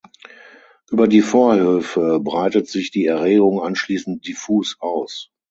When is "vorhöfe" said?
1.21-2.19